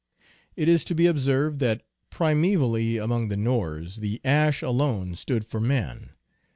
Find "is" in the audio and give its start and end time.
0.67-0.83